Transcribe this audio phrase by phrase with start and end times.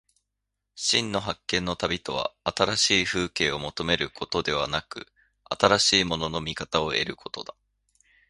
[0.73, 5.05] 真の発見の旅とは、新しい風景を求めることでなく、
[5.43, 7.53] 新しいものの見方を得ることだ。